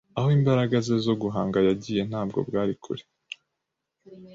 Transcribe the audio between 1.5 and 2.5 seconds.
yagiye ntabwo